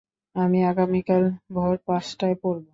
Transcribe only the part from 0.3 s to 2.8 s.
আমি আগামীকাল ভোর পাঁচটায় পড়ব।